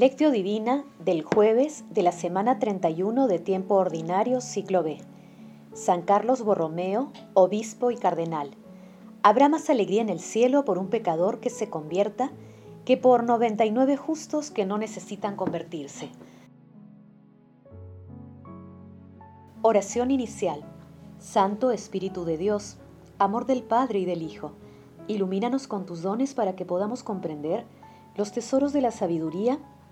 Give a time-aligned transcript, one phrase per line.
[0.00, 4.96] Lectio Divina del jueves de la semana 31 de tiempo ordinario, ciclo B.
[5.74, 8.52] San Carlos Borromeo, obispo y cardenal.
[9.22, 12.30] Habrá más alegría en el cielo por un pecador que se convierta
[12.86, 16.08] que por 99 justos que no necesitan convertirse.
[19.60, 20.62] Oración inicial.
[21.18, 22.78] Santo Espíritu de Dios,
[23.18, 24.52] amor del Padre y del Hijo,
[25.08, 27.66] ilumínanos con tus dones para que podamos comprender
[28.16, 29.58] los tesoros de la sabiduría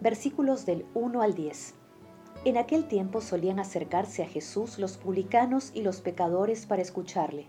[0.00, 1.74] versículos del 1 al 10.
[2.46, 7.48] En aquel tiempo solían acercarse a Jesús los publicanos y los pecadores para escucharle.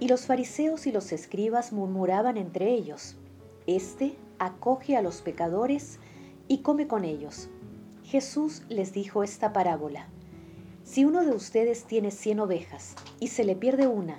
[0.00, 3.16] Y los fariseos y los escribas murmuraban entre ellos,
[3.66, 5.98] Este acoge a los pecadores
[6.48, 7.48] y come con ellos.
[8.04, 10.08] Jesús les dijo esta parábola.
[10.84, 14.18] Si uno de ustedes tiene cien ovejas y se le pierde una,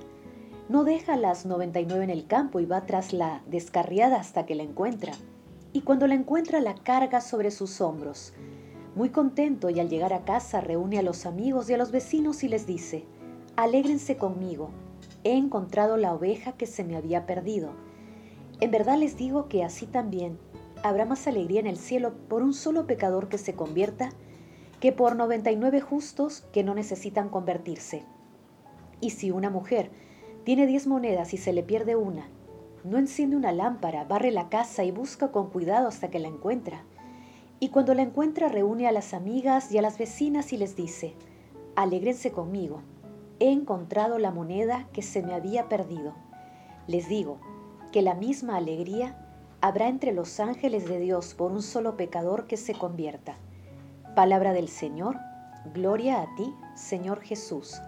[0.70, 4.46] no deja las noventa y nueve en el campo y va tras la descarriada hasta
[4.46, 5.14] que la encuentra
[5.74, 8.34] y cuando la encuentra la carga sobre sus hombros.
[8.96, 12.44] Muy contento y al llegar a casa reúne a los amigos y a los vecinos
[12.44, 13.06] y les dice,
[13.56, 14.70] Alégrense conmigo,
[15.24, 17.72] he encontrado la oveja que se me había perdido.
[18.60, 20.38] En verdad les digo que así también
[20.84, 24.10] habrá más alegría en el cielo por un solo pecador que se convierta
[24.80, 28.04] que por 99 justos que no necesitan convertirse.
[29.02, 29.90] Y si una mujer
[30.44, 32.28] tiene 10 monedas y se le pierde una,
[32.84, 36.84] no enciende una lámpara, barre la casa y busca con cuidado hasta que la encuentra.
[37.60, 41.14] Y cuando la encuentra reúne a las amigas y a las vecinas y les dice,
[41.78, 42.82] alégrense conmigo,
[43.40, 46.14] he encontrado la moneda que se me había perdido.
[46.88, 47.40] Les digo
[47.94, 49.18] que la misma alegría
[49.62, 53.38] habrá entre los ángeles de Dios por un solo pecador que se convierta.
[54.14, 55.18] Palabra del Señor,
[55.74, 57.82] gloria a ti, Señor Jesús.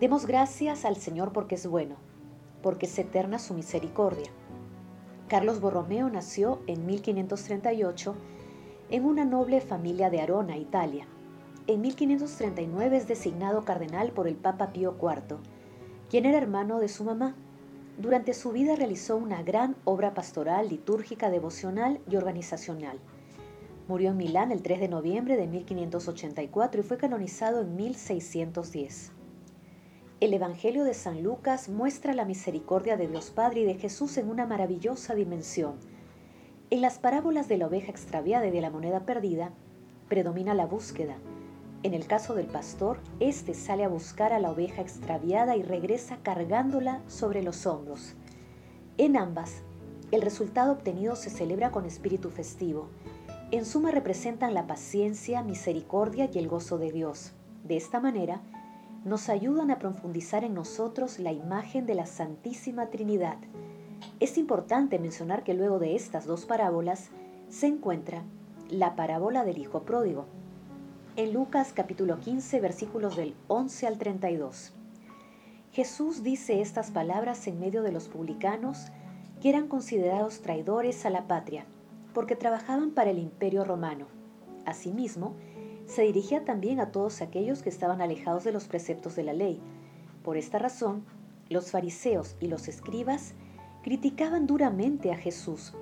[0.00, 1.96] Demos gracias al Señor porque es bueno
[2.62, 4.30] porque es eterna su misericordia.
[5.28, 8.14] Carlos Borromeo nació en 1538
[8.90, 11.06] en una noble familia de Arona, Italia.
[11.68, 15.36] En 1539 es designado cardenal por el Papa Pío IV,
[16.08, 17.36] quien era hermano de su mamá.
[17.98, 22.98] Durante su vida realizó una gran obra pastoral, litúrgica, devocional y organizacional.
[23.86, 29.12] Murió en Milán el 3 de noviembre de 1584 y fue canonizado en 1610.
[30.20, 34.28] El Evangelio de San Lucas muestra la misericordia de Dios Padre y de Jesús en
[34.28, 35.76] una maravillosa dimensión.
[36.68, 39.54] En las parábolas de la oveja extraviada y de la moneda perdida,
[40.10, 41.16] predomina la búsqueda.
[41.84, 46.18] En el caso del pastor, éste sale a buscar a la oveja extraviada y regresa
[46.22, 48.14] cargándola sobre los hombros.
[48.98, 49.62] En ambas,
[50.10, 52.90] el resultado obtenido se celebra con espíritu festivo.
[53.52, 57.32] En suma representan la paciencia, misericordia y el gozo de Dios.
[57.64, 58.42] De esta manera,
[59.04, 63.38] nos ayudan a profundizar en nosotros la imagen de la Santísima Trinidad.
[64.20, 67.08] Es importante mencionar que luego de estas dos parábolas
[67.48, 68.22] se encuentra
[68.68, 70.26] la parábola del Hijo Pródigo.
[71.16, 74.74] En Lucas capítulo 15 versículos del 11 al 32.
[75.72, 78.88] Jesús dice estas palabras en medio de los publicanos
[79.40, 81.64] que eran considerados traidores a la patria,
[82.12, 84.06] porque trabajaban para el imperio romano.
[84.66, 85.34] Asimismo,
[85.90, 89.60] se dirigía también a todos aquellos que estaban alejados de los preceptos de la ley.
[90.22, 91.04] Por esta razón,
[91.48, 93.34] los fariseos y los escribas
[93.82, 95.74] criticaban duramente a Jesús.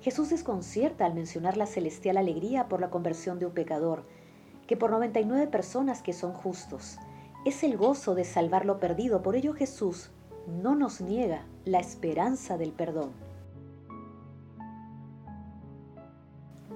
[0.00, 4.04] Jesús desconcierta al mencionar la celestial alegría por la conversión de un pecador,
[4.66, 6.98] que por 99 personas que son justos.
[7.44, 10.10] Es el gozo de salvar lo perdido, por ello Jesús
[10.62, 13.10] no nos niega la esperanza del perdón.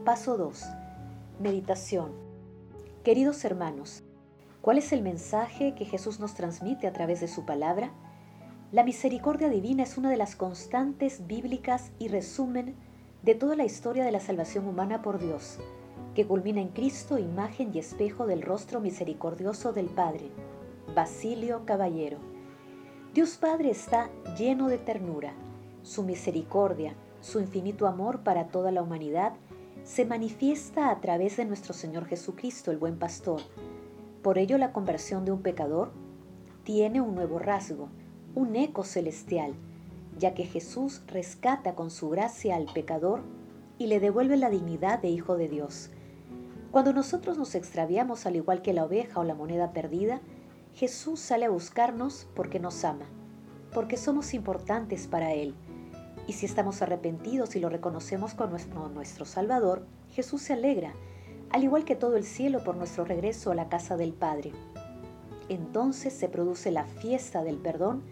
[0.04, 0.64] Paso 2.
[1.40, 2.23] Meditación.
[3.04, 4.02] Queridos hermanos,
[4.62, 7.92] ¿cuál es el mensaje que Jesús nos transmite a través de su palabra?
[8.72, 12.74] La misericordia divina es una de las constantes bíblicas y resumen
[13.22, 15.58] de toda la historia de la salvación humana por Dios,
[16.14, 20.30] que culmina en Cristo, imagen y espejo del rostro misericordioso del Padre.
[20.94, 22.16] Basilio Caballero.
[23.12, 24.08] Dios Padre está
[24.38, 25.34] lleno de ternura.
[25.82, 29.34] Su misericordia, su infinito amor para toda la humanidad
[29.84, 33.42] se manifiesta a través de nuestro Señor Jesucristo, el buen pastor.
[34.22, 35.92] Por ello la conversión de un pecador
[36.64, 37.90] tiene un nuevo rasgo,
[38.34, 39.54] un eco celestial,
[40.18, 43.20] ya que Jesús rescata con su gracia al pecador
[43.76, 45.90] y le devuelve la dignidad de hijo de Dios.
[46.70, 50.22] Cuando nosotros nos extraviamos al igual que la oveja o la moneda perdida,
[50.72, 53.04] Jesús sale a buscarnos porque nos ama,
[53.72, 55.54] porque somos importantes para Él.
[56.26, 60.94] Y si estamos arrepentidos y lo reconocemos como nuestro Salvador, Jesús se alegra,
[61.50, 64.52] al igual que todo el cielo por nuestro regreso a la casa del Padre.
[65.48, 68.02] Entonces se produce la fiesta del perdón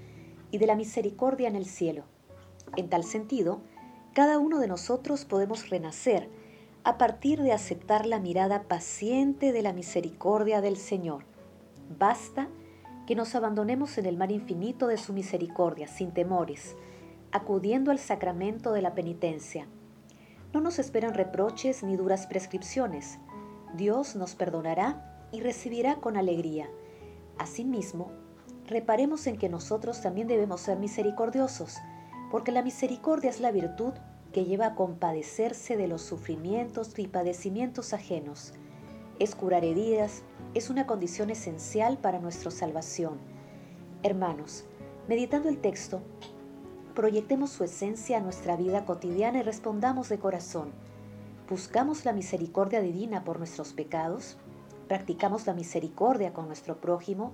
[0.51, 2.05] y de la misericordia en el cielo.
[2.77, 3.61] En tal sentido,
[4.13, 6.29] cada uno de nosotros podemos renacer
[6.85, 11.25] a partir de aceptar la mirada paciente de la misericordia del Señor.
[11.99, 12.49] Basta
[13.07, 16.77] que nos abandonemos en el mar infinito de su misericordia, sin temores,
[17.33, 19.67] acudiendo al sacramento de la penitencia.
[20.53, 23.19] No nos esperan reproches ni duras prescripciones.
[23.75, 26.69] Dios nos perdonará y recibirá con alegría.
[27.39, 28.13] Asimismo,
[28.67, 31.79] reparemos en que nosotros también debemos ser misericordiosos,
[32.31, 33.95] porque la misericordia es la virtud
[34.33, 38.53] que lleva a compadecerse de los sufrimientos y padecimientos ajenos.
[39.19, 40.23] Es curar heridas,
[40.55, 43.19] es una condición esencial para nuestra salvación.
[44.03, 44.65] Hermanos,
[45.09, 46.03] meditando el texto,
[46.95, 50.71] proyectemos su esencia a nuestra vida cotidiana y respondamos de corazón.
[51.49, 54.37] ¿Buscamos la misericordia divina por nuestros pecados?
[54.89, 57.33] ¿Practicamos la misericordia con nuestro prójimo?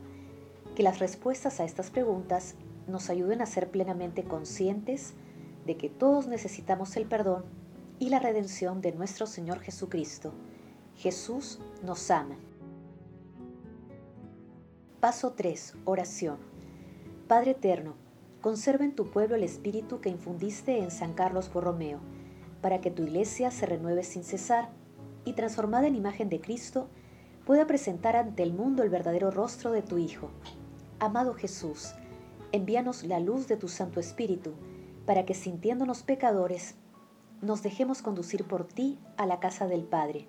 [0.74, 2.54] Que las respuestas a estas preguntas
[2.86, 5.14] nos ayuden a ser plenamente conscientes
[5.66, 7.44] de que todos necesitamos el perdón
[7.98, 10.32] y la redención de nuestro Señor Jesucristo.
[10.96, 12.36] Jesús nos ama.
[15.00, 15.74] Paso 3.
[15.84, 16.38] Oración.
[17.28, 17.94] Padre Eterno,
[18.40, 22.00] conserva en tu pueblo el espíritu que infundiste en San Carlos Borromeo,
[22.60, 24.70] para que tu iglesia se renueve sin cesar
[25.24, 26.88] y transformada en imagen de Cristo,
[27.44, 30.30] pueda presentar ante el mundo el verdadero rostro de tu Hijo.
[30.98, 31.94] Amado Jesús,
[32.52, 34.52] envíanos la luz de tu Santo Espíritu,
[35.06, 36.74] para que sintiéndonos pecadores,
[37.40, 40.26] nos dejemos conducir por ti a la casa del Padre,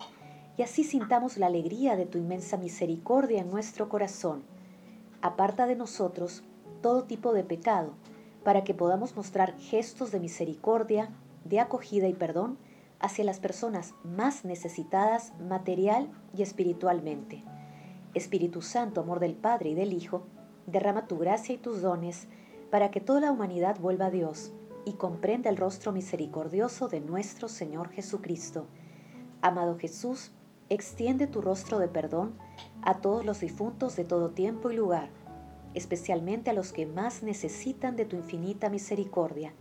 [0.58, 4.44] y así sintamos la alegría de tu inmensa misericordia en nuestro corazón.
[5.22, 6.44] Aparta de nosotros
[6.82, 7.94] todo tipo de pecado,
[8.44, 11.10] para que podamos mostrar gestos de misericordia,
[11.46, 12.58] de acogida y perdón
[13.00, 17.44] hacia las personas más necesitadas material y espiritualmente.
[18.14, 20.24] Espíritu Santo, amor del Padre y del Hijo,
[20.66, 22.28] derrama tu gracia y tus dones
[22.72, 24.52] para que toda la humanidad vuelva a Dios
[24.86, 28.66] y comprenda el rostro misericordioso de nuestro Señor Jesucristo.
[29.42, 30.32] Amado Jesús,
[30.70, 32.34] extiende tu rostro de perdón
[32.82, 35.10] a todos los difuntos de todo tiempo y lugar,
[35.80, 39.54] especialmente a los que más necesitan de tu infinita misericordia.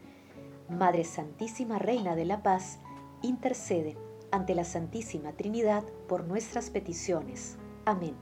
[0.69, 2.79] Madre Santísima Reina de la Paz,
[3.23, 3.97] intercede
[4.31, 7.57] ante la Santísima Trinidad por nuestras peticiones.
[7.87, 8.15] Amén.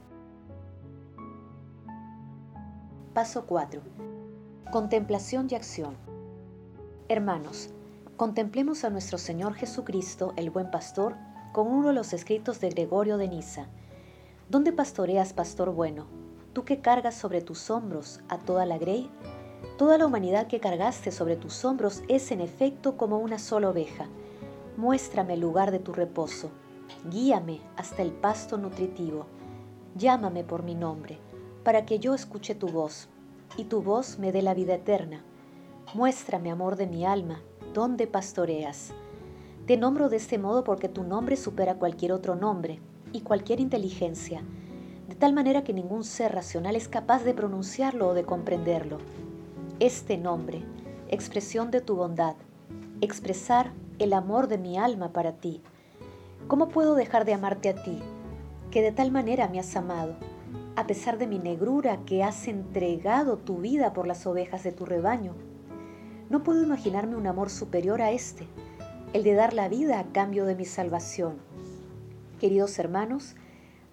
[3.15, 3.81] Paso 4.
[4.71, 5.97] Contemplación y acción.
[7.09, 7.71] Hermanos,
[8.17, 11.17] contemplemos a nuestro Señor Jesucristo, el buen pastor,
[11.53, 13.69] con uno de los escritos de Gregorio de Niza.
[14.49, 16.26] ¿Dónde pastoreas, pastor bueno?
[16.57, 19.11] Tú que cargas sobre tus hombros a toda la grey,
[19.77, 24.07] toda la humanidad que cargaste sobre tus hombros es en efecto como una sola oveja.
[24.79, 26.49] Muéstrame el lugar de tu reposo,
[27.11, 29.27] guíame hasta el pasto nutritivo,
[29.97, 31.19] llámame por mi nombre,
[31.63, 33.11] para que yo escuche tu voz,
[33.59, 35.23] y tu voz me dé la vida eterna
[35.93, 37.43] Muéstrame, amor de mi alma,
[37.75, 38.95] dónde pastoreas.
[39.67, 42.81] Te nombro de este modo porque tu nombre supera cualquier otro nombre
[43.13, 44.43] y cualquier inteligencia,
[45.09, 48.99] de tal manera que ningún ser racional es capaz de pronunciarlo o de comprenderlo.
[49.79, 50.65] Este nombre,
[51.09, 52.35] expresión de tu bondad,
[53.01, 55.63] expresar el amor de mi alma para ti.
[56.49, 57.99] ¿Cómo puedo dejar de amarte a ti,
[58.71, 60.17] que de tal manera me has amado,
[60.77, 64.85] a pesar de mi negrura que has entregado tu vida por las ovejas de tu
[64.85, 65.35] rebaño?
[66.29, 68.49] No puedo imaginarme un amor superior a este,
[69.13, 71.37] el de dar la vida a cambio de mi salvación.
[72.41, 73.37] Queridos hermanos,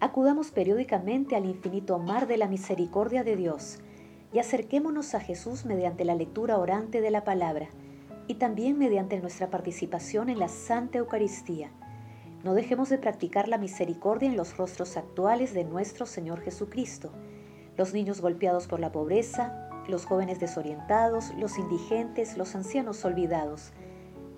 [0.04, 3.80] acudamos periódicamente al infinito mar de la misericordia de Dios
[4.34, 7.70] y acerquémonos a Jesús mediante la lectura orante de la palabra
[8.28, 11.72] y también mediante nuestra participación en la Santa Eucaristía.
[12.44, 17.10] No dejemos de practicar la misericordia en los rostros actuales de nuestro Señor Jesucristo,
[17.78, 23.72] los niños golpeados por la pobreza, los jóvenes desorientados, los indigentes, los ancianos olvidados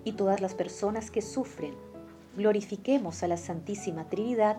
[0.04, 1.74] y todas las personas que sufren.
[2.36, 4.58] Glorifiquemos a la Santísima Trinidad